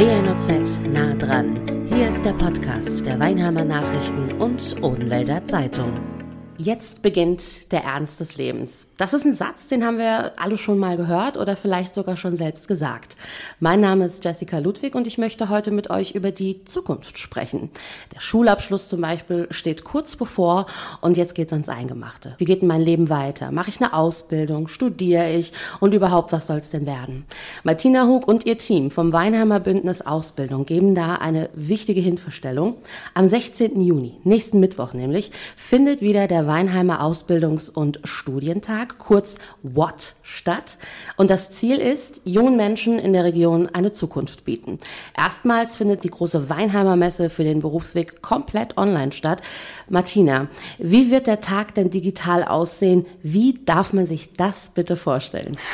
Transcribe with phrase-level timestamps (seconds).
[0.00, 1.86] WNOZ nah dran.
[1.90, 6.19] Hier ist der Podcast der Weinheimer Nachrichten und Odenwälder Zeitung.
[6.62, 8.86] Jetzt beginnt der Ernst des Lebens.
[8.98, 12.36] Das ist ein Satz, den haben wir alle schon mal gehört oder vielleicht sogar schon
[12.36, 13.16] selbst gesagt.
[13.60, 17.70] Mein Name ist Jessica Ludwig und ich möchte heute mit euch über die Zukunft sprechen.
[18.14, 20.66] Der Schulabschluss zum Beispiel steht kurz bevor
[21.00, 22.34] und jetzt geht's ans Eingemachte.
[22.36, 23.52] Wie geht mein Leben weiter?
[23.52, 24.68] Mache ich eine Ausbildung?
[24.68, 25.54] Studiere ich?
[25.80, 27.24] Und überhaupt, was soll's denn werden?
[27.62, 32.76] Martina Hug und ihr Team vom Weinheimer Bündnis Ausbildung geben da eine wichtige Hilfestellung.
[33.14, 33.80] Am 16.
[33.80, 40.78] Juni, nächsten Mittwoch nämlich, findet wieder der Weinheimer Ausbildungs- und Studientag, kurz WAT, statt.
[41.16, 44.80] Und das Ziel ist, jungen Menschen in der Region eine Zukunft bieten.
[45.16, 49.42] Erstmals findet die große Weinheimer Messe für den Berufsweg komplett online statt.
[49.88, 53.06] Martina, wie wird der Tag denn digital aussehen?
[53.22, 55.56] Wie darf man sich das bitte vorstellen?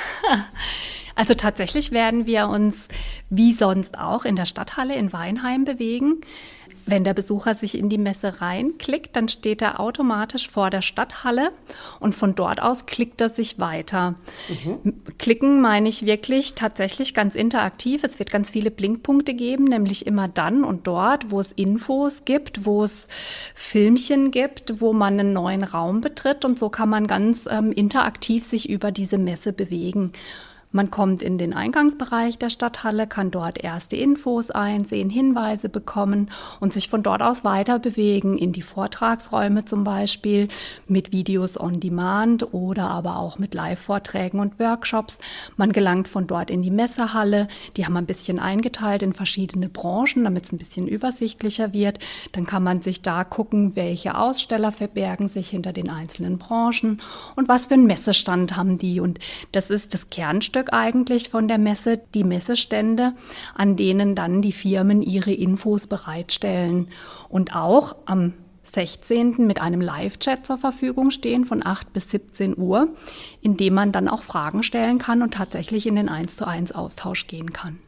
[1.19, 2.89] Also tatsächlich werden wir uns
[3.31, 6.21] wie sonst auch in der Stadthalle in Weinheim bewegen.
[6.89, 11.51] Wenn der Besucher sich in die Messe reinklickt, dann steht er automatisch vor der Stadthalle
[11.99, 14.15] und von dort aus klickt er sich weiter.
[14.49, 14.95] Mhm.
[15.19, 18.05] Klicken meine ich wirklich tatsächlich ganz interaktiv.
[18.05, 22.67] Es wird ganz viele Blinkpunkte geben, nämlich immer dann und dort, wo es Infos gibt,
[22.67, 23.09] wo es
[23.55, 28.45] Filmchen gibt, wo man einen neuen Raum betritt und so kann man ganz ähm, interaktiv
[28.45, 30.13] sich über diese Messe bewegen.
[30.77, 36.75] Man kommt in den Eingangsbereich der Stadthalle, kann dort erste Infos einsehen, Hinweise bekommen und
[36.75, 40.49] sich von dort aus weiter bewegen in die Vortragsräume zum Beispiel
[40.87, 45.19] mit Videos on Demand oder aber auch mit Live-Vorträgen und Workshops.
[45.57, 47.49] Man gelangt von dort in die Messehalle.
[47.79, 52.01] Die haben ein bisschen eingeteilt in verschiedene Branchen, damit es ein bisschen übersichtlicher wird.
[52.33, 57.01] Dann kann man sich da gucken, welche Aussteller verbergen sich hinter den einzelnen Branchen
[57.35, 59.01] und was für einen Messestand haben die.
[59.01, 59.21] Und
[59.53, 63.13] das ist das Kernstück Stück eigentlich von der Messe, die Messestände,
[63.55, 66.89] an denen dann die Firmen ihre Infos bereitstellen.
[67.29, 68.33] Und auch am
[68.65, 69.47] 16.
[69.47, 72.89] mit einem Live-Chat zur Verfügung stehen von 8 bis 17 Uhr,
[73.41, 76.73] in dem man dann auch Fragen stellen kann und tatsächlich in den 1 zu 1
[76.73, 77.79] Austausch gehen kann.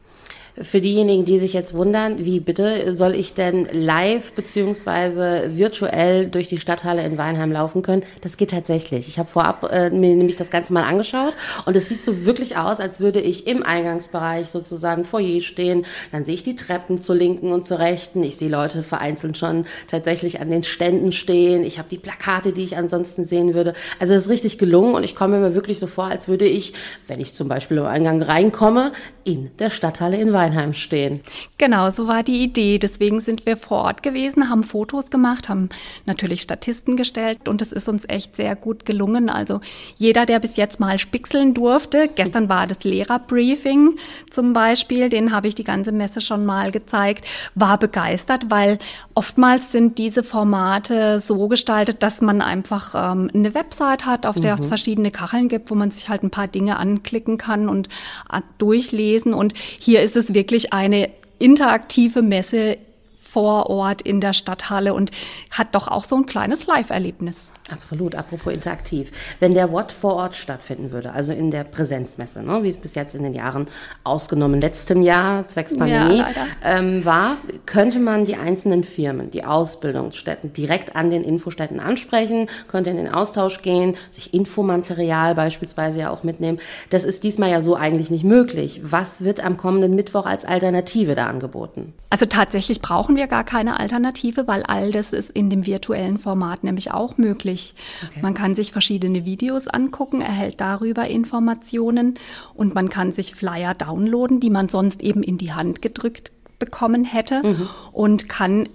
[0.61, 6.49] Für diejenigen, die sich jetzt wundern, wie bitte soll ich denn live beziehungsweise virtuell durch
[6.49, 8.03] die Stadthalle in Weinheim laufen können?
[8.19, 9.07] Das geht tatsächlich.
[9.07, 11.33] Ich habe vorab äh, mir nämlich das Ganze mal angeschaut
[11.65, 15.85] und es sieht so wirklich aus, als würde ich im Eingangsbereich sozusagen Foyer stehen.
[16.11, 18.21] Dann sehe ich die Treppen zur linken und zur rechten.
[18.23, 21.63] Ich sehe Leute vereinzelt schon tatsächlich an den Ständen stehen.
[21.63, 23.75] Ich habe die Plakate, die ich ansonsten sehen würde.
[23.99, 26.73] Also es ist richtig gelungen und ich komme mir wirklich so vor, als würde ich,
[27.07, 28.91] wenn ich zum Beispiel im Eingang reinkomme,
[29.23, 31.21] in der Stadthalle in Weinheim Weinheim stehen.
[31.57, 32.79] Genau, so war die Idee.
[32.79, 35.69] Deswegen sind wir vor Ort gewesen, haben Fotos gemacht, haben
[36.05, 39.29] natürlich Statisten gestellt und es ist uns echt sehr gut gelungen.
[39.29, 39.61] Also
[39.95, 43.97] jeder, der bis jetzt mal spixeln durfte, gestern war das Lehrerbriefing
[44.29, 48.79] zum Beispiel, den habe ich die ganze Messe schon mal gezeigt, war begeistert, weil
[49.19, 54.53] oftmals sind diese Formate so gestaltet, dass man einfach ähm, eine Website hat, auf der
[54.53, 54.61] mhm.
[54.61, 57.89] es verschiedene Kacheln gibt, wo man sich halt ein paar Dinge anklicken kann und
[58.31, 59.33] äh, durchlesen.
[59.33, 62.77] Und hier ist es wirklich eine interaktive Messe
[63.19, 65.11] vor Ort in der Stadthalle und
[65.51, 67.51] hat doch auch so ein kleines Live-Erlebnis.
[67.71, 69.11] Absolut, apropos interaktiv.
[69.39, 72.95] Wenn der Watt vor Ort stattfinden würde, also in der Präsenzmesse, ne, wie es bis
[72.95, 73.67] jetzt in den Jahren
[74.03, 76.27] ausgenommen letztem Jahr zwecks Pandemie ja,
[76.63, 82.89] ähm, war, könnte man die einzelnen Firmen, die Ausbildungsstätten direkt an den Infostätten ansprechen, könnte
[82.89, 86.59] in den Austausch gehen, sich Infomaterial beispielsweise ja auch mitnehmen.
[86.89, 88.81] Das ist diesmal ja so eigentlich nicht möglich.
[88.83, 91.93] Was wird am kommenden Mittwoch als Alternative da angeboten?
[92.09, 96.63] Also tatsächlich brauchen wir gar keine Alternative, weil all das ist in dem virtuellen Format
[96.63, 97.73] nämlich auch möglich möglich.
[98.09, 98.19] Okay.
[98.21, 102.15] Man kann sich verschiedene Videos angucken, erhält darüber Informationen
[102.53, 107.05] und man kann sich Flyer downloaden, die man sonst eben in die Hand gedrückt bekommen
[107.05, 107.69] hätte mhm.
[107.93, 108.67] und kann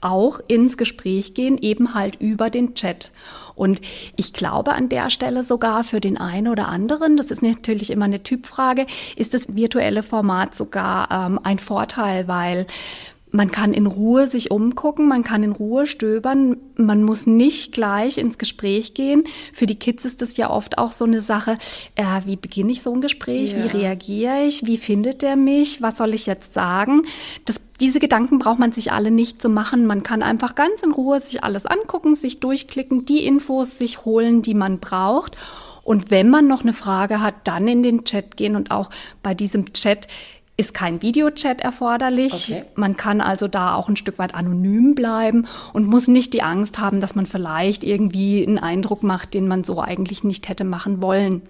[0.00, 3.12] auch ins Gespräch gehen, eben halt über den Chat.
[3.54, 3.80] Und
[4.16, 8.04] ich glaube an der Stelle sogar für den einen oder anderen, das ist natürlich immer
[8.04, 8.86] eine Typfrage,
[9.16, 12.66] ist das virtuelle Format sogar ähm, ein Vorteil, weil
[13.36, 18.16] man kann in Ruhe sich umgucken, man kann in Ruhe stöbern, man muss nicht gleich
[18.16, 19.24] ins Gespräch gehen.
[19.52, 21.58] Für die Kids ist das ja oft auch so eine Sache,
[21.96, 23.62] äh, wie beginne ich so ein Gespräch, ja.
[23.62, 27.02] wie reagiere ich, wie findet der mich, was soll ich jetzt sagen?
[27.44, 29.86] Das, diese Gedanken braucht man sich alle nicht zu machen.
[29.86, 34.40] Man kann einfach ganz in Ruhe sich alles angucken, sich durchklicken, die Infos sich holen,
[34.40, 35.36] die man braucht.
[35.82, 38.90] Und wenn man noch eine Frage hat, dann in den Chat gehen und auch
[39.22, 40.08] bei diesem Chat
[40.56, 42.50] ist kein Videochat erforderlich.
[42.50, 42.64] Okay.
[42.74, 46.78] Man kann also da auch ein Stück weit anonym bleiben und muss nicht die Angst
[46.78, 51.02] haben, dass man vielleicht irgendwie einen Eindruck macht, den man so eigentlich nicht hätte machen
[51.02, 51.42] wollen.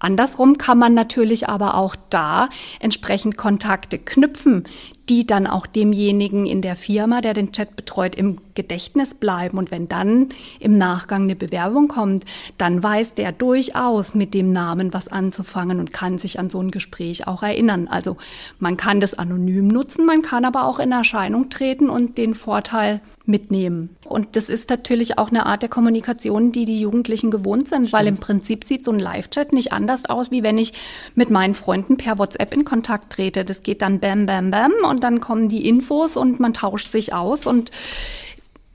[0.00, 2.48] Andersrum kann man natürlich aber auch da
[2.80, 4.64] entsprechend Kontakte knüpfen,
[5.10, 9.58] die dann auch demjenigen in der Firma, der den Chat betreut, im Gedächtnis bleiben.
[9.58, 12.24] Und wenn dann im Nachgang eine Bewerbung kommt,
[12.58, 16.70] dann weiß der durchaus mit dem Namen was anzufangen und kann sich an so ein
[16.70, 17.86] Gespräch auch erinnern.
[17.86, 18.16] Also
[18.58, 23.00] man kann das anonym nutzen, man kann aber auch in Erscheinung treten und den Vorteil
[23.30, 23.96] mitnehmen.
[24.04, 28.06] Und das ist natürlich auch eine Art der Kommunikation, die die Jugendlichen gewohnt sind, weil
[28.06, 30.74] im Prinzip sieht so ein Live-Chat nicht anders aus, wie wenn ich
[31.14, 33.44] mit meinen Freunden per WhatsApp in Kontakt trete.
[33.44, 37.14] Das geht dann bam, bam, bam und dann kommen die Infos und man tauscht sich
[37.14, 37.46] aus.
[37.46, 37.70] Und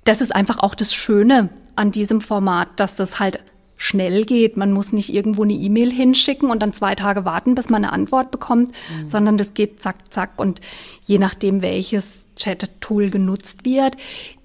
[0.06, 3.44] das ist einfach auch das Schöne an diesem Format, dass das halt
[3.78, 4.58] schnell geht.
[4.58, 7.94] Man muss nicht irgendwo eine E-Mail hinschicken und dann zwei Tage warten, bis man eine
[7.94, 9.10] Antwort bekommt, mhm.
[9.10, 10.32] sondern das geht zack, zack.
[10.38, 10.62] Und
[11.04, 13.96] je nachdem, welches Chat-Tool genutzt wird,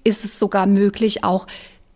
[0.03, 1.47] ist es sogar möglich, auch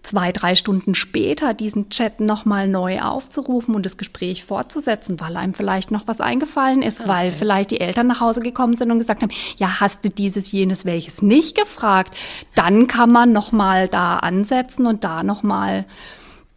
[0.05, 5.53] zwei, drei Stunden später diesen Chat nochmal neu aufzurufen und das Gespräch fortzusetzen, weil einem
[5.53, 7.09] vielleicht noch was eingefallen ist, okay.
[7.09, 10.51] weil vielleicht die Eltern nach Hause gekommen sind und gesagt haben, ja, hast du dieses,
[10.51, 12.15] jenes, welches nicht gefragt?
[12.53, 15.85] Dann kann man nochmal da ansetzen und da nochmal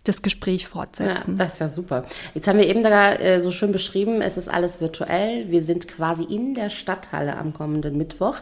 [0.04, 1.36] das Gespräch fortsetzen.
[1.36, 2.04] Ja, das ist ja super.
[2.34, 5.50] Jetzt haben wir eben da äh, so schön beschrieben, es ist alles virtuell.
[5.50, 8.36] Wir sind quasi in der Stadthalle am kommenden Mittwoch.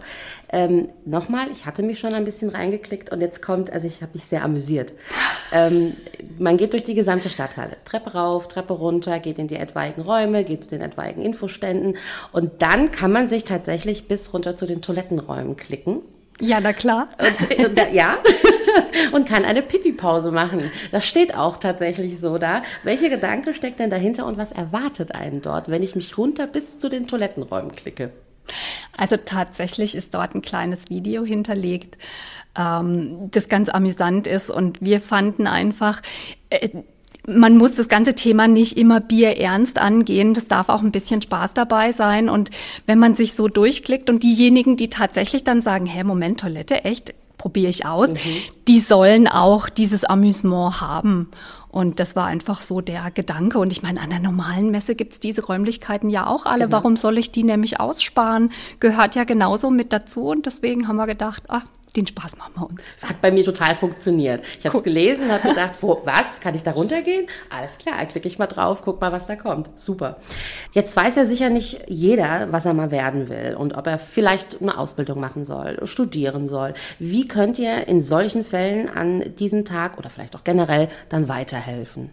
[0.48, 4.12] Ähm, Nochmal, ich hatte mich schon ein bisschen reingeklickt und jetzt kommt, also ich habe
[4.14, 4.92] mich sehr amüsiert.
[5.52, 5.94] Ähm,
[6.38, 7.76] man geht durch die gesamte Stadthalle.
[7.84, 11.96] Treppe rauf, Treppe runter, geht in die etwaigen Räume, geht zu den etwaigen Infoständen
[12.32, 16.02] und dann kann man sich tatsächlich bis runter zu den Toilettenräumen klicken.
[16.40, 17.08] Ja, na klar.
[17.58, 18.18] Und, ja,
[19.12, 20.70] und kann eine Pipi-Pause machen.
[20.92, 22.62] Das steht auch tatsächlich so da.
[22.82, 26.78] Welche Gedanke steckt denn dahinter und was erwartet einen dort, wenn ich mich runter bis
[26.78, 28.10] zu den Toilettenräumen klicke?
[28.96, 31.98] Also tatsächlich ist dort ein kleines Video hinterlegt,
[32.56, 34.50] ähm, das ganz amüsant ist.
[34.50, 36.00] Und wir fanden einfach,
[36.50, 36.68] äh,
[37.26, 40.32] man muss das ganze Thema nicht immer bierernst angehen.
[40.32, 42.28] Das darf auch ein bisschen Spaß dabei sein.
[42.28, 42.50] Und
[42.86, 47.14] wenn man sich so durchklickt und diejenigen, die tatsächlich dann sagen, hä, Moment, Toilette, echt?
[47.38, 48.18] Probiere ich aus, mhm.
[48.66, 51.30] die sollen auch dieses Amüsement haben.
[51.68, 53.58] Und das war einfach so der Gedanke.
[53.58, 56.64] Und ich meine, an der normalen Messe gibt es diese Räumlichkeiten ja auch alle.
[56.64, 56.72] Genau.
[56.78, 58.50] Warum soll ich die nämlich aussparen?
[58.80, 60.28] Gehört ja genauso mit dazu.
[60.28, 61.62] Und deswegen haben wir gedacht, ah,
[61.96, 62.82] den Spaß machen wir uns.
[63.02, 64.44] Hat bei mir total funktioniert.
[64.58, 64.82] Ich habe es cool.
[64.82, 67.26] gelesen, habe gedacht, wo, was, kann ich da runtergehen?
[67.50, 69.70] Alles klar, klicke ich mal drauf, guck mal, was da kommt.
[69.78, 70.18] Super.
[70.72, 74.60] Jetzt weiß ja sicher nicht jeder, was er mal werden will und ob er vielleicht
[74.60, 76.74] eine Ausbildung machen soll, studieren soll.
[76.98, 82.10] Wie könnt ihr in solchen Fällen an diesem Tag oder vielleicht auch generell dann weiterhelfen?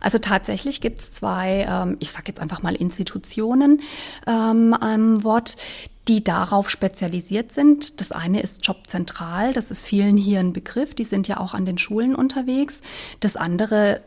[0.00, 3.80] Also tatsächlich gibt es zwei, ähm, ich sage jetzt einfach mal Institutionen
[4.26, 5.56] ähm, am Wort,
[6.08, 8.00] die darauf spezialisiert sind.
[8.00, 11.64] Das eine ist Jobzentral, das ist vielen hier ein Begriff, die sind ja auch an
[11.64, 12.80] den Schulen unterwegs.
[13.20, 14.02] Das andere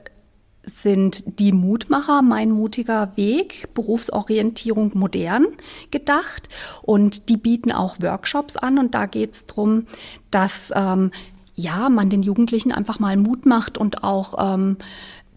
[0.67, 5.47] sind die Mutmacher, mein mutiger Weg, Berufsorientierung modern
[5.91, 6.49] gedacht.
[6.81, 9.87] Und die bieten auch Workshops an und da geht es darum,
[10.29, 11.11] dass ähm,
[11.55, 14.77] ja, man den Jugendlichen einfach mal Mut macht und auch ähm,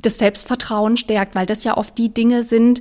[0.02, 2.80] das Selbstvertrauen stärkt, weil das ja oft die Dinge sind,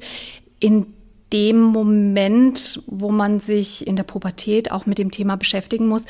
[0.60, 0.94] in
[1.32, 6.06] dem Moment, wo man sich in der Pubertät auch mit dem Thema beschäftigen muss,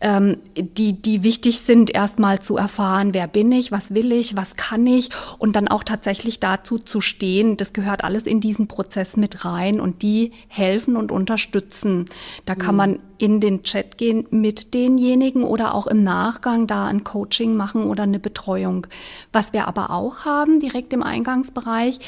[0.00, 4.56] ähm, die, die wichtig sind, erstmal zu erfahren, wer bin ich, was will ich, was
[4.56, 7.56] kann ich und dann auch tatsächlich dazu zu stehen.
[7.56, 12.06] Das gehört alles in diesen Prozess mit rein und die helfen und unterstützen.
[12.44, 12.78] Da kann mhm.
[12.78, 17.84] man in den Chat gehen mit denjenigen oder auch im Nachgang da ein Coaching machen
[17.84, 18.86] oder eine Betreuung.
[19.32, 22.00] Was wir aber auch haben, direkt im Eingangsbereich,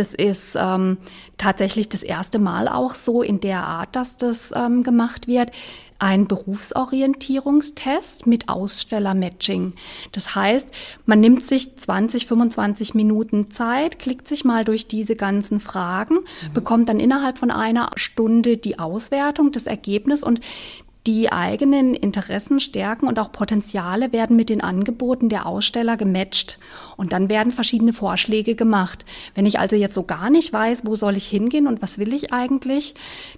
[0.00, 0.96] das ist ähm,
[1.36, 5.50] tatsächlich das erste Mal auch so in der Art, dass das ähm, gemacht wird.
[5.98, 9.74] Ein Berufsorientierungstest mit Aussteller-Matching.
[10.12, 10.70] Das heißt,
[11.04, 16.52] man nimmt sich 20, 25 Minuten Zeit, klickt sich mal durch diese ganzen Fragen, mhm.
[16.54, 20.40] bekommt dann innerhalb von einer Stunde die Auswertung, das Ergebnis und
[21.06, 26.58] die eigenen Interessen, Stärken und auch Potenziale werden mit den Angeboten der Aussteller gematcht
[26.96, 29.06] und dann werden verschiedene Vorschläge gemacht.
[29.34, 32.12] Wenn ich also jetzt so gar nicht weiß, wo soll ich hingehen und was will
[32.12, 32.94] ich eigentlich,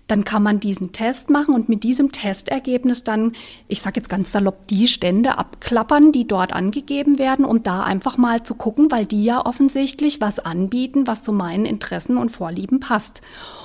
[0.09, 3.33] dann kann man diesen Test machen und mit diesem Testergebnis dann,
[3.69, 8.17] ich sage jetzt ganz salopp, die Stände abklappern, die dort angegeben werden, um da einfach
[8.17, 12.81] mal zu gucken, weil die ja offensichtlich was anbieten, was zu meinen Interessen und Vorlieben
[12.81, 13.21] passt.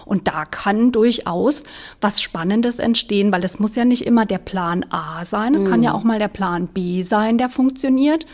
[0.06, 1.63] Und da kann durchaus
[2.00, 5.66] was Spannendes entstehen, weil es muss ja nicht immer der Plan A sein, es mhm.
[5.66, 8.25] kann ja auch mal der Plan B sein, der funktioniert.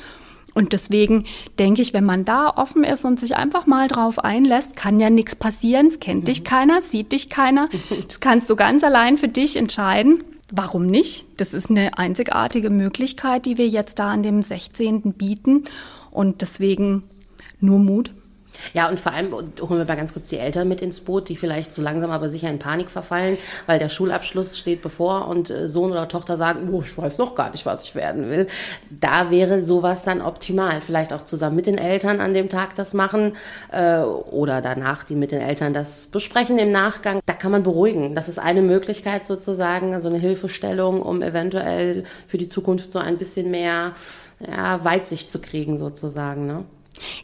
[0.54, 1.26] Und deswegen
[1.58, 5.10] denke ich, wenn man da offen ist und sich einfach mal drauf einlässt, kann ja
[5.10, 5.88] nichts passieren.
[5.88, 6.26] Es kennt mhm.
[6.26, 7.70] dich keiner, sieht dich keiner.
[8.08, 10.24] Das kannst du ganz allein für dich entscheiden.
[10.52, 11.26] Warum nicht?
[11.38, 15.14] Das ist eine einzigartige Möglichkeit, die wir jetzt da an dem 16.
[15.14, 15.64] bieten.
[16.12, 17.04] Und deswegen
[17.60, 18.12] nur Mut.
[18.74, 21.36] Ja, und vor allem holen wir mal ganz kurz die Eltern mit ins Boot, die
[21.36, 25.68] vielleicht so langsam aber sicher in Panik verfallen, weil der Schulabschluss steht bevor und äh,
[25.70, 28.48] Sohn oder Tochter sagen, oh, ich weiß noch gar nicht, was ich werden will.
[28.90, 30.82] Da wäre sowas dann optimal.
[30.82, 33.36] Vielleicht auch zusammen mit den Eltern an dem Tag das machen
[33.72, 37.20] äh, oder danach die mit den Eltern das besprechen im Nachgang.
[37.26, 38.16] Da kann man beruhigen.
[38.16, 43.18] Das ist eine Möglichkeit sozusagen, also eine Hilfestellung, um eventuell für die Zukunft so ein
[43.18, 43.94] bisschen mehr
[44.48, 46.48] ja, Weitsicht zu kriegen sozusagen.
[46.48, 46.66] Ne?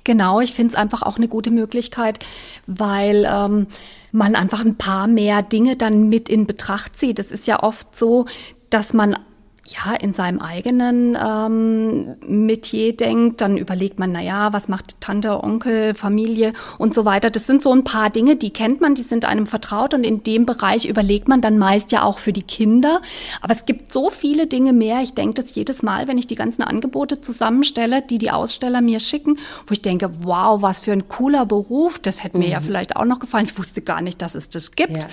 [0.03, 2.25] Genau, ich finde es einfach auch eine gute Möglichkeit,
[2.67, 3.67] weil ähm,
[4.11, 7.19] man einfach ein paar mehr Dinge dann mit in Betracht zieht.
[7.19, 8.25] Es ist ja oft so,
[8.69, 9.17] dass man
[9.66, 15.44] ja, in seinem eigenen ähm, Metier denkt, dann überlegt man, na ja, was macht Tante,
[15.44, 17.30] Onkel, Familie und so weiter.
[17.30, 20.24] Das sind so ein paar Dinge, die kennt man, die sind einem vertraut und in
[20.24, 23.01] dem Bereich überlegt man dann meist ja auch für die Kinder.
[23.42, 25.01] Aber es gibt so viele Dinge mehr.
[25.01, 29.00] Ich denke das jedes Mal, wenn ich die ganzen Angebote zusammenstelle, die die Aussteller mir
[29.00, 29.38] schicken,
[29.68, 32.00] wo ich denke, wow, was für ein cooler Beruf.
[32.00, 32.51] Das hätte mir mhm.
[32.54, 33.46] ja vielleicht auch noch gefallen.
[33.46, 35.04] Ich wusste gar nicht, dass es das gibt.
[35.04, 35.10] Ja.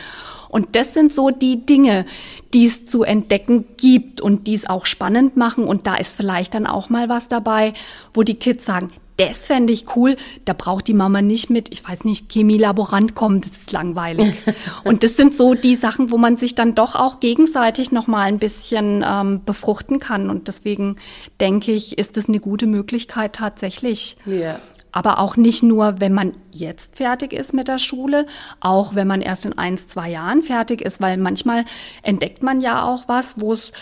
[0.49, 2.07] Und das sind so die Dinge,
[2.55, 5.65] die es zu entdecken gibt und die es auch spannend machen.
[5.65, 7.75] Und da ist vielleicht dann auch mal was dabei,
[8.15, 10.17] wo die Kids sagen, das fände ich cool.
[10.45, 14.35] Da braucht die Mama nicht mit, ich weiß nicht, Chemielaborant kommen, das ist langweilig.
[14.85, 18.38] und das sind so die Sachen, wo man sich dann doch auch gegenseitig nochmal ein
[18.38, 20.31] bisschen ähm, befruchten kann.
[20.31, 20.97] Und deswegen
[21.41, 24.17] denke ich, ist es eine gute Möglichkeit tatsächlich.
[24.26, 24.61] Ja
[24.97, 28.25] aber auch nicht nur, wenn man jetzt fertig ist mit der Schule,
[28.61, 31.67] auch wenn man erst in eins, zwei Jahren fertig ist, weil manchmal
[32.03, 33.75] entdeckt man ja auch was, wo es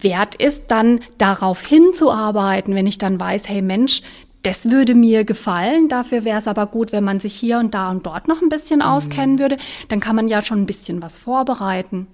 [0.00, 4.02] wert ist, dann darauf hinzuarbeiten, wenn ich dann weiß, hey Mensch,
[4.42, 5.88] das würde mir gefallen.
[5.88, 8.48] Dafür wäre es aber gut, wenn man sich hier und da und dort noch ein
[8.48, 8.86] bisschen mhm.
[8.86, 9.56] auskennen würde.
[9.88, 12.08] Dann kann man ja schon ein bisschen was vorbereiten.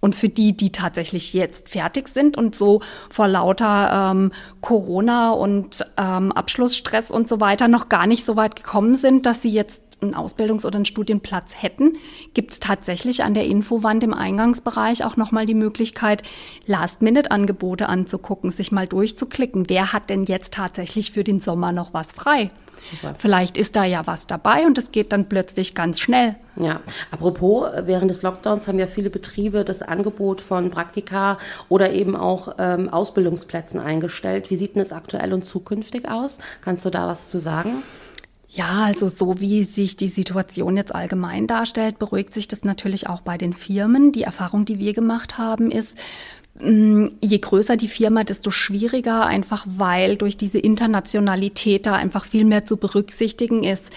[0.00, 5.84] Und für die, die tatsächlich jetzt fertig sind und so vor lauter ähm, Corona und
[5.96, 9.82] ähm, Abschlussstress und so weiter noch gar nicht so weit gekommen sind, dass sie jetzt
[10.00, 11.96] einen Ausbildungs- oder einen Studienplatz hätten,
[12.34, 16.22] gibt es tatsächlich an der Infowand im Eingangsbereich auch nochmal die Möglichkeit,
[16.66, 19.68] Last-Minute-Angebote anzugucken, sich mal durchzuklicken.
[19.68, 22.50] Wer hat denn jetzt tatsächlich für den Sommer noch was frei?
[22.90, 23.14] Super.
[23.16, 26.36] Vielleicht ist da ja was dabei und es geht dann plötzlich ganz schnell.
[26.56, 31.38] Ja, apropos, während des Lockdowns haben ja viele Betriebe das Angebot von Praktika
[31.68, 34.50] oder eben auch ähm, Ausbildungsplätzen eingestellt.
[34.50, 36.38] Wie sieht denn es aktuell und zukünftig aus?
[36.62, 37.82] Kannst du da was zu sagen?
[38.50, 43.20] Ja, also so wie sich die Situation jetzt allgemein darstellt, beruhigt sich das natürlich auch
[43.20, 44.10] bei den Firmen.
[44.10, 45.94] Die Erfahrung, die wir gemacht haben, ist,
[46.60, 52.64] je größer die Firma, desto schwieriger, einfach weil durch diese Internationalität da einfach viel mehr
[52.64, 53.90] zu berücksichtigen ist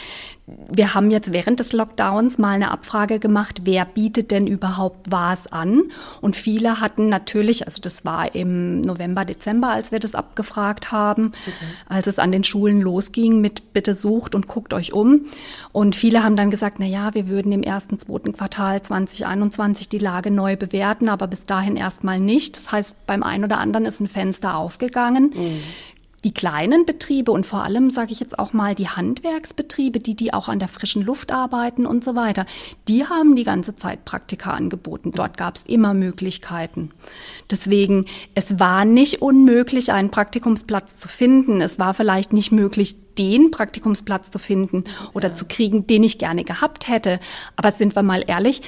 [0.69, 5.47] wir haben jetzt während des Lockdowns mal eine Abfrage gemacht, wer bietet denn überhaupt was
[5.47, 5.83] an?
[6.19, 11.27] Und viele hatten natürlich, also das war im November, Dezember, als wir das abgefragt haben,
[11.27, 11.65] okay.
[11.87, 15.25] als es an den Schulen losging mit bitte sucht und guckt euch um.
[15.71, 19.99] Und viele haben dann gesagt, na ja, wir würden im ersten, zweiten Quartal 2021 die
[19.99, 22.50] Lage neu bewerten, aber bis dahin erstmal nicht.
[22.51, 25.31] Das heißt, beim einen oder anderen ist ein Fenster aufgegangen.
[25.35, 25.61] Mhm
[26.23, 30.33] die kleinen Betriebe und vor allem, sage ich jetzt auch mal, die Handwerksbetriebe, die, die
[30.33, 32.45] auch an der frischen Luft arbeiten und so weiter,
[32.87, 35.11] die haben die ganze Zeit Praktika angeboten.
[35.15, 36.91] Dort gab es immer Möglichkeiten.
[37.49, 38.05] Deswegen,
[38.35, 41.59] es war nicht unmöglich, einen Praktikumsplatz zu finden.
[41.59, 45.33] Es war vielleicht nicht möglich, den Praktikumsplatz zu finden oder ja.
[45.33, 47.19] zu kriegen, den ich gerne gehabt hätte.
[47.55, 48.61] Aber sind wir mal ehrlich,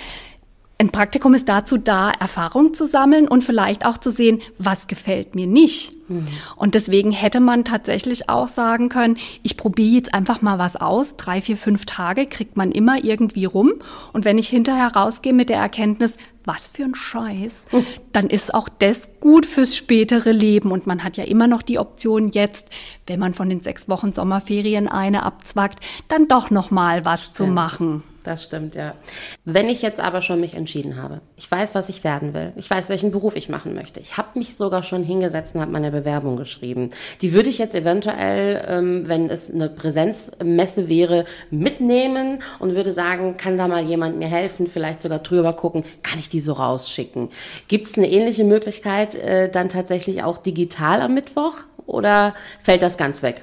[0.79, 5.35] ein Praktikum ist dazu da, Erfahrung zu sammeln und vielleicht auch zu sehen, was gefällt
[5.35, 5.93] mir nicht.
[6.09, 6.27] Mhm.
[6.55, 11.15] Und deswegen hätte man tatsächlich auch sagen können, ich probiere jetzt einfach mal was aus.
[11.15, 13.73] Drei, vier, fünf Tage kriegt man immer irgendwie rum.
[14.13, 17.85] Und wenn ich hinterher rausgehe mit der Erkenntnis, was für ein Scheiß, mhm.
[18.11, 20.71] dann ist auch das gut fürs spätere Leben.
[20.71, 22.69] Und man hat ja immer noch die Option jetzt,
[23.07, 27.45] wenn man von den sechs Wochen Sommerferien eine abzwackt, dann doch noch mal was zu
[27.45, 27.51] ja.
[27.51, 28.03] machen.
[28.23, 28.95] Das stimmt, ja.
[29.43, 32.69] Wenn ich jetzt aber schon mich entschieden habe, ich weiß, was ich werden will, ich
[32.69, 35.91] weiß, welchen Beruf ich machen möchte, ich habe mich sogar schon hingesetzt und habe meine
[35.91, 36.91] Bewerbung geschrieben.
[37.21, 43.35] Die würde ich jetzt eventuell, ähm, wenn es eine Präsenzmesse wäre, mitnehmen und würde sagen,
[43.35, 47.29] kann da mal jemand mir helfen, vielleicht sogar drüber gucken, kann ich die so rausschicken?
[47.67, 52.97] Gibt es eine ähnliche Möglichkeit äh, dann tatsächlich auch digital am Mittwoch oder fällt das
[52.97, 53.41] ganz weg?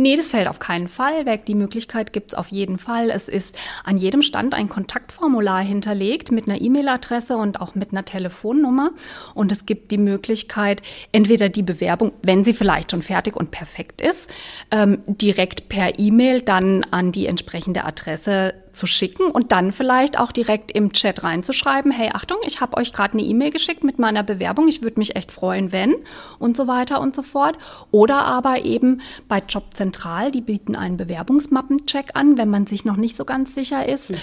[0.00, 1.44] Nee, das fällt auf keinen Fall weg.
[1.44, 3.10] Die Möglichkeit gibt es auf jeden Fall.
[3.10, 3.54] Es ist
[3.84, 8.92] an jedem Stand ein Kontaktformular hinterlegt mit einer E-Mail-Adresse und auch mit einer Telefonnummer.
[9.34, 10.80] Und es gibt die Möglichkeit,
[11.12, 14.30] entweder die Bewerbung, wenn sie vielleicht schon fertig und perfekt ist,
[14.70, 20.32] ähm, direkt per E-Mail dann an die entsprechende Adresse zu schicken und dann vielleicht auch
[20.32, 24.22] direkt im Chat reinzuschreiben, hey, Achtung, ich habe euch gerade eine E-Mail geschickt mit meiner
[24.22, 25.96] Bewerbung, ich würde mich echt freuen, wenn
[26.38, 27.58] und so weiter und so fort.
[27.90, 30.30] Oder aber eben bei Jobcenter zentral.
[30.30, 34.10] Die bieten einen Bewerbungsmappencheck an, wenn man sich noch nicht so ganz sicher ist.
[34.10, 34.16] Mhm.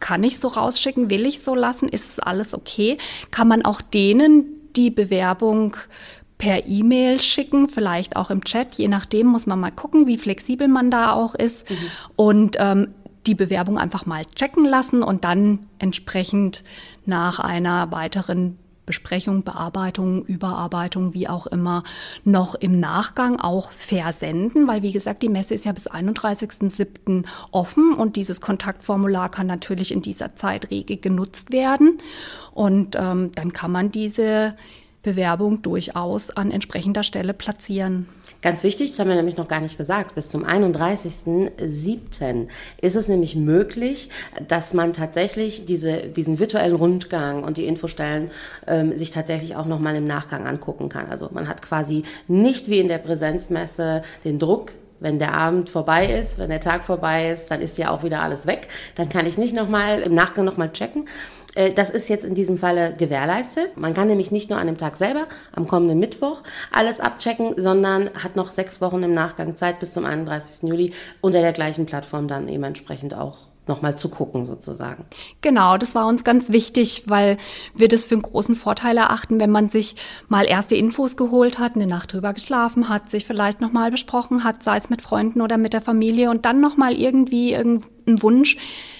[0.00, 1.10] Kann ich so rausschicken?
[1.10, 1.88] Will ich so lassen?
[1.88, 2.98] Ist es alles okay?
[3.30, 4.44] Kann man auch denen
[4.76, 5.76] die Bewerbung
[6.36, 10.66] per E-Mail schicken, vielleicht auch im Chat, je nachdem muss man mal gucken, wie flexibel
[10.66, 11.70] man da auch ist.
[11.70, 11.76] Mhm.
[12.16, 12.88] Und ähm,
[13.26, 16.64] die Bewerbung einfach mal checken lassen und dann entsprechend
[17.06, 21.82] nach einer weiteren Besprechung, Bearbeitung, Überarbeitung, wie auch immer,
[22.24, 27.26] noch im Nachgang auch versenden, weil wie gesagt, die Messe ist ja bis 31.07.
[27.50, 31.98] offen und dieses Kontaktformular kann natürlich in dieser Zeit rege genutzt werden
[32.52, 34.54] und ähm, dann kann man diese
[35.02, 38.06] Bewerbung durchaus an entsprechender Stelle platzieren.
[38.44, 42.48] Ganz wichtig, das haben wir nämlich noch gar nicht gesagt, bis zum 31.07.
[42.76, 44.10] ist es nämlich möglich,
[44.46, 48.30] dass man tatsächlich diese, diesen virtuellen Rundgang und die Infostellen
[48.66, 51.08] ähm, sich tatsächlich auch nochmal im Nachgang angucken kann.
[51.08, 54.72] Also man hat quasi nicht wie in der Präsenzmesse den Druck,
[55.04, 58.22] wenn der Abend vorbei ist, wenn der Tag vorbei ist, dann ist ja auch wieder
[58.22, 58.68] alles weg.
[58.96, 61.06] Dann kann ich nicht nochmal im Nachgang nochmal checken,
[61.54, 63.76] äh, das ist jetzt in diesem Falle gewährleistet.
[63.76, 66.42] Man kann nämlich nicht nur an dem Tag selber, am kommenden Mittwoch,
[66.72, 70.68] alles abchecken, sondern hat noch sechs Wochen im Nachgang Zeit bis zum 31.
[70.68, 75.04] Juli unter der gleichen Plattform dann eben entsprechend auch nochmal zu gucken sozusagen.
[75.40, 77.38] Genau, das war uns ganz wichtig, weil
[77.74, 79.96] wir das für einen großen Vorteil erachten, wenn man sich
[80.28, 84.62] mal erste Infos geholt hat, eine Nacht drüber geschlafen hat, sich vielleicht nochmal besprochen hat,
[84.62, 88.56] sei es mit Freunden oder mit der Familie und dann nochmal irgendwie irgendeinen Wunsch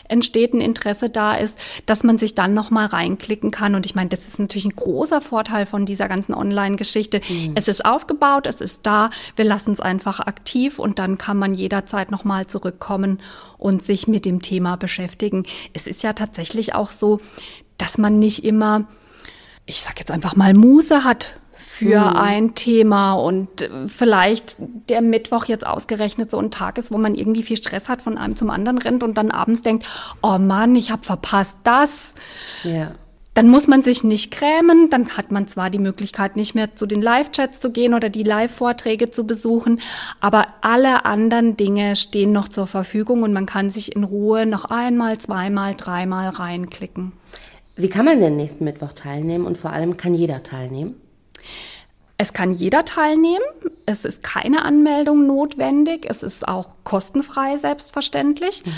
[0.08, 3.74] entsteht, ein Interesse da ist, dass man sich dann nochmal reinklicken kann.
[3.74, 7.20] Und ich meine, das ist natürlich ein großer Vorteil von dieser ganzen Online-Geschichte.
[7.28, 7.52] Mhm.
[7.54, 11.54] Es ist aufgebaut, es ist da, wir lassen es einfach aktiv und dann kann man
[11.54, 13.20] jederzeit nochmal zurückkommen
[13.58, 15.44] und sich mit dem Thema beschäftigen.
[15.72, 17.20] Es ist ja tatsächlich auch so,
[17.78, 18.86] dass man nicht immer
[19.66, 21.36] ich sag jetzt einfach mal Muße hat
[21.78, 22.16] für mhm.
[22.16, 24.56] ein Thema und äh, vielleicht
[24.88, 28.16] der Mittwoch jetzt ausgerechnet so ein Tag ist, wo man irgendwie viel Stress hat, von
[28.16, 29.84] einem zum anderen rennt und dann abends denkt,
[30.22, 32.14] oh Mann, ich habe verpasst das.
[32.62, 32.92] Ja.
[33.34, 36.86] Dann muss man sich nicht grämen, dann hat man zwar die Möglichkeit, nicht mehr zu
[36.86, 39.80] den Live-Chats zu gehen oder die Live-Vorträge zu besuchen,
[40.20, 44.66] aber alle anderen Dinge stehen noch zur Verfügung und man kann sich in Ruhe noch
[44.66, 47.10] einmal, zweimal, dreimal reinklicken.
[47.74, 50.94] Wie kann man denn nächsten Mittwoch teilnehmen und vor allem kann jeder teilnehmen?
[52.16, 53.44] Es kann jeder teilnehmen.
[53.86, 56.06] Es ist keine Anmeldung notwendig.
[56.08, 58.64] Es ist auch kostenfrei, selbstverständlich.
[58.64, 58.72] Mhm.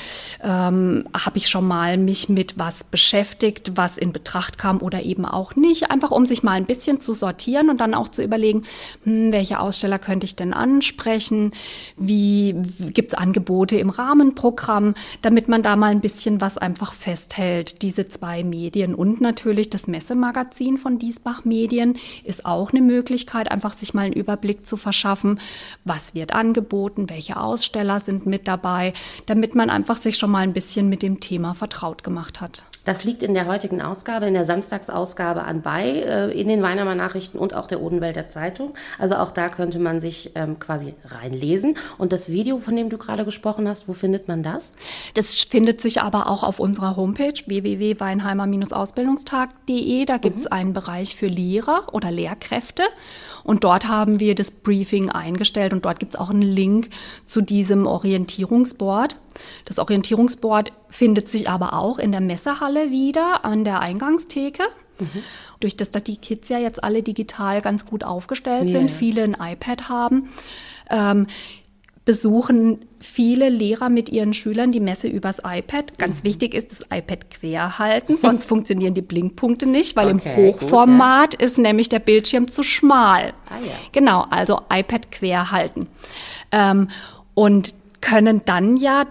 [0.43, 5.25] ähm, habe ich schon mal mich mit was beschäftigt, was in Betracht kam oder eben
[5.25, 5.93] auch nicht.
[5.93, 8.65] Einfach um sich mal ein bisschen zu sortieren und dann auch zu überlegen,
[9.05, 11.53] hm, welche Aussteller könnte ich denn ansprechen,
[11.97, 12.57] wie
[12.93, 17.83] gibt es Angebote im Rahmenprogramm, damit man da mal ein bisschen was einfach festhält.
[17.83, 23.75] Diese zwei Medien und natürlich das Messemagazin von Diesbach Medien ist auch eine Möglichkeit, einfach
[23.75, 25.39] sich mal einen Überblick zu verschaffen,
[25.85, 28.95] was wird angeboten, welche Aussteller sind mit dabei,
[29.27, 32.65] damit man einfach sich schon mal ein bisschen mit dem Thema vertraut gemacht hat.
[32.85, 37.39] Das liegt in der heutigen Ausgabe, in der Samstagsausgabe anbei, äh, in den Weinermer Nachrichten
[37.39, 38.75] und auch der Odenwälder Zeitung.
[38.99, 41.77] Also auch da könnte man sich ähm, quasi reinlesen.
[41.99, 44.77] Und das Video, von dem du gerade gesprochen hast, wo findet man das?
[45.15, 50.07] Das findet sich aber auch auf unserer Homepage www.weinheimer-ausbildungstag.de.
[50.07, 50.53] Da gibt es mhm.
[50.53, 52.83] einen Bereich für Lehrer oder Lehrkräfte.
[53.51, 56.89] Und dort haben wir das Briefing eingestellt und dort gibt es auch einen Link
[57.27, 59.17] zu diesem Orientierungsboard.
[59.65, 64.63] Das Orientierungsboard findet sich aber auch in der Messehalle wieder an der Eingangstheke.
[65.01, 65.25] Mhm.
[65.59, 68.71] Durch das, dass die Kids ja jetzt alle digital ganz gut aufgestellt yeah.
[68.71, 70.29] sind, viele ein iPad haben,
[70.89, 71.27] ähm,
[72.05, 75.99] besuchen viele Lehrer mit ihren Schülern die Messe übers iPad.
[75.99, 76.29] Ganz mhm.
[76.29, 81.33] wichtig ist das iPad quer halten, sonst funktionieren die Blinkpunkte nicht, weil okay, im Hochformat
[81.33, 81.47] gut, ja.
[81.47, 83.35] ist nämlich der Bildschirm zu schmal.
[83.49, 83.73] Ah, ja.
[83.93, 85.87] Genau, also iPad quer halten.
[86.53, 86.89] Ähm,
[87.35, 89.05] und können dann ja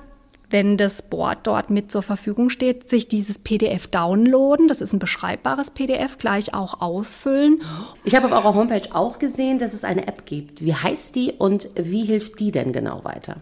[0.50, 4.68] wenn das Board dort mit zur Verfügung steht, sich dieses PDF downloaden.
[4.68, 7.62] Das ist ein beschreibbares PDF, gleich auch ausfüllen.
[8.04, 10.64] Ich habe auf eurer Homepage auch gesehen, dass es eine App gibt.
[10.64, 13.38] Wie heißt die und wie hilft die denn genau weiter?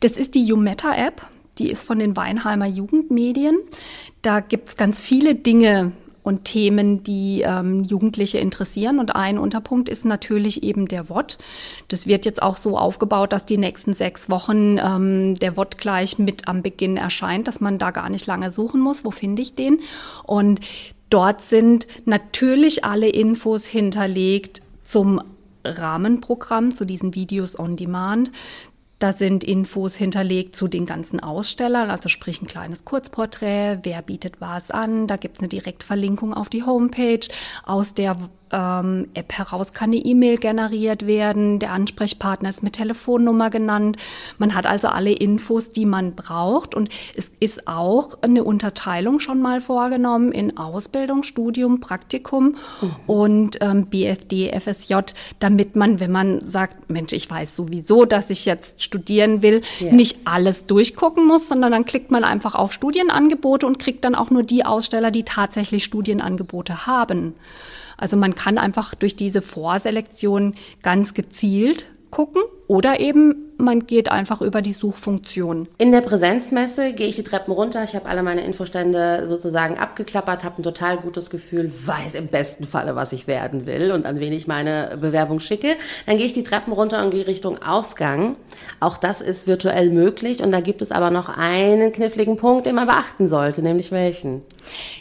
[0.00, 1.22] Das ist die Umeta-App.
[1.58, 3.58] Die ist von den Weinheimer Jugendmedien.
[4.22, 8.98] Da gibt es ganz viele Dinge, und Themen, die ähm, Jugendliche interessieren.
[8.98, 11.38] Und ein Unterpunkt ist natürlich eben der WOT.
[11.88, 16.18] Das wird jetzt auch so aufgebaut, dass die nächsten sechs Wochen ähm, der WOT gleich
[16.18, 19.04] mit am Beginn erscheint, dass man da gar nicht lange suchen muss.
[19.04, 19.80] Wo finde ich den?
[20.24, 20.60] Und
[21.10, 25.20] dort sind natürlich alle Infos hinterlegt zum
[25.64, 28.30] Rahmenprogramm, zu diesen Videos on Demand,
[29.02, 34.40] da sind Infos hinterlegt zu den ganzen Ausstellern, also sprich ein kleines Kurzporträt, wer bietet
[34.40, 35.08] was an.
[35.08, 37.26] Da gibt es eine Direktverlinkung auf die Homepage,
[37.64, 38.16] aus der
[38.52, 41.58] ähm, App heraus kann eine E-Mail generiert werden.
[41.58, 43.96] Der Ansprechpartner ist mit Telefonnummer genannt.
[44.38, 46.74] Man hat also alle Infos, die man braucht.
[46.74, 52.90] Und es ist auch eine Unterteilung schon mal vorgenommen in Ausbildung, Studium, Praktikum mhm.
[53.06, 54.94] und ähm, BFD, FSJ,
[55.38, 59.92] damit man, wenn man sagt, Mensch, ich weiß sowieso, dass ich jetzt studieren will, yeah.
[59.92, 64.30] nicht alles durchgucken muss, sondern dann klickt man einfach auf Studienangebote und kriegt dann auch
[64.30, 67.34] nur die Aussteller, die tatsächlich Studienangebote haben.
[68.02, 74.40] Also man kann einfach durch diese Vorselektion ganz gezielt gucken oder eben man geht einfach
[74.40, 75.68] über die Suchfunktion.
[75.76, 77.84] In der Präsenzmesse gehe ich die Treppen runter.
[77.84, 82.64] Ich habe alle meine Infostände sozusagen abgeklappert, habe ein total gutes Gefühl, weiß im besten
[82.64, 85.76] Falle, was ich werden will und an wen ich meine Bewerbung schicke.
[86.06, 88.36] Dann gehe ich die Treppen runter und gehe Richtung Ausgang.
[88.80, 92.74] Auch das ist virtuell möglich und da gibt es aber noch einen kniffligen Punkt, den
[92.74, 94.42] man beachten sollte, nämlich welchen?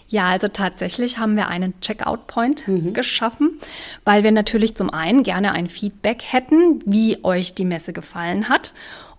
[0.08, 2.94] Ja, also tatsächlich haben wir einen Checkout-Point mhm.
[2.94, 3.60] geschaffen,
[4.04, 8.74] weil wir natürlich zum einen gerne ein Feedback hätten, wie euch die Messe gefallen hat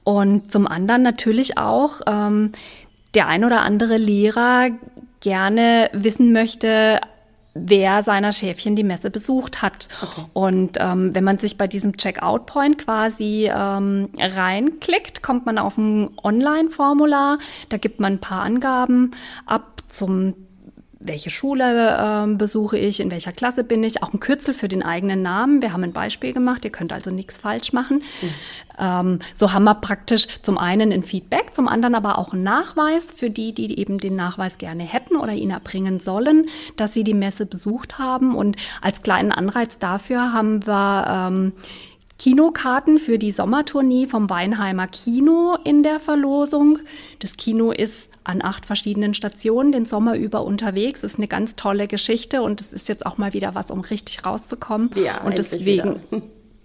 [0.05, 2.52] und zum anderen natürlich auch ähm,
[3.14, 4.70] der ein oder andere Lehrer
[5.20, 7.00] gerne wissen möchte,
[7.55, 9.88] wer seiner Schäfchen die Messe besucht hat.
[10.00, 10.24] Okay.
[10.33, 16.11] Und ähm, wenn man sich bei diesem Checkout-Point quasi ähm, reinklickt, kommt man auf ein
[16.22, 17.38] Online-Formular.
[17.68, 19.11] Da gibt man ein paar Angaben
[19.46, 20.35] ab zum
[21.05, 24.83] welche Schule äh, besuche ich, in welcher Klasse bin ich, auch ein Kürzel für den
[24.83, 25.62] eigenen Namen.
[25.62, 28.03] Wir haben ein Beispiel gemacht, ihr könnt also nichts falsch machen.
[28.21, 28.29] Mhm.
[28.79, 33.12] Ähm, so haben wir praktisch zum einen ein Feedback, zum anderen aber auch einen Nachweis
[33.12, 37.15] für die, die eben den Nachweis gerne hätten oder ihn erbringen sollen, dass sie die
[37.15, 38.35] Messe besucht haben.
[38.35, 41.53] Und als kleinen Anreiz dafür haben wir ähm,
[42.22, 46.78] Kinokarten für die Sommertournee vom Weinheimer Kino in der Verlosung.
[47.18, 51.00] Das Kino ist an acht verschiedenen Stationen den Sommer über unterwegs.
[51.00, 53.80] Das ist eine ganz tolle Geschichte und es ist jetzt auch mal wieder was, um
[53.80, 54.90] richtig rauszukommen.
[54.94, 55.98] Ja, und deswegen,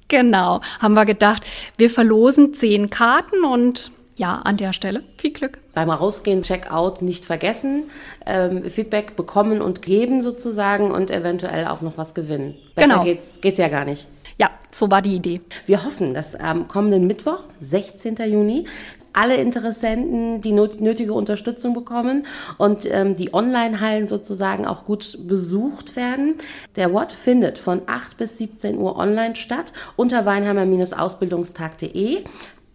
[0.07, 1.41] genau, haben wir gedacht,
[1.79, 5.57] wir verlosen zehn Karten und ja, an der Stelle viel Glück.
[5.73, 7.85] Beim Rausgehen, Checkout nicht vergessen,
[8.27, 12.53] ähm, Feedback bekommen und geben sozusagen und eventuell auch noch was gewinnen.
[12.75, 13.03] Besser genau.
[13.03, 14.05] geht's, geht's ja gar nicht.
[14.39, 15.41] Ja, so war die Idee.
[15.65, 18.17] Wir hoffen, dass am kommenden Mittwoch, 16.
[18.31, 18.67] Juni,
[19.13, 22.27] alle Interessenten die nötige Unterstützung bekommen
[22.59, 26.35] und ähm, die Online-Hallen sozusagen auch gut besucht werden.
[26.75, 32.25] Der WOT findet von 8 bis 17 Uhr online statt unter weinheimer-ausbildungstag.de,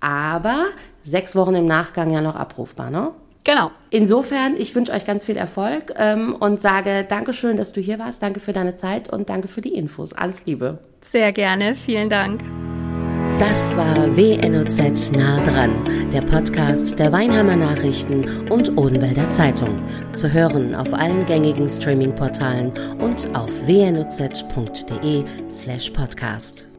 [0.01, 0.65] aber
[1.05, 3.13] sechs Wochen im Nachgang ja noch abrufbar, ne?
[3.45, 3.71] Genau.
[3.91, 8.23] Insofern, ich wünsche euch ganz viel Erfolg ähm, und sage Dankeschön, dass du hier warst.
[8.23, 10.13] Danke für deine Zeit und danke für die Infos.
[10.13, 10.79] Alles Liebe.
[11.01, 11.75] Sehr gerne.
[11.75, 12.43] Vielen Dank.
[13.39, 15.73] Das war WNOZ nah dran,
[16.13, 19.83] der Podcast der Weinheimer Nachrichten und Odenwälder Zeitung.
[20.13, 26.72] Zu hören auf allen gängigen Streaming-Portalen und auf wnoz.de slash podcast.